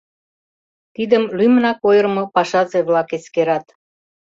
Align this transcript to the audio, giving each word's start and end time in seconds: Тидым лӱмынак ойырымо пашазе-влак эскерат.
Тидым 0.95 1.23
лӱмынак 1.37 1.79
ойырымо 1.89 2.23
пашазе-влак 2.35 3.09
эскерат. 3.17 3.65